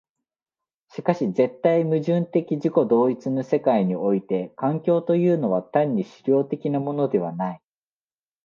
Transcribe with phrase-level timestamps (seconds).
[0.87, 7.61] しかし絶対矛盾的自己同一の世界において環境というのは単に質料的なものではない。